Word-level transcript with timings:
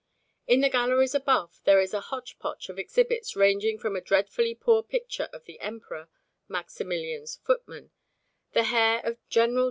In 0.47 0.61
the 0.61 0.69
galleries 0.69 1.13
above 1.13 1.61
there 1.65 1.79
is 1.79 1.93
a 1.93 2.01
hotchpotch 2.01 2.69
of 2.69 2.79
exhibits 2.79 3.35
ranging 3.35 3.77
from 3.77 3.95
a 3.95 4.01
dreadfully 4.01 4.55
poor 4.55 4.81
picture 4.81 5.29
of 5.31 5.45
the 5.45 5.59
Emperor 5.59 6.09
Maximilian's 6.47 7.35
footman, 7.43 7.91
the 8.53 8.63
hair 8.63 9.01
of 9.05 9.19
General 9.29 9.57
D. 9.57 9.59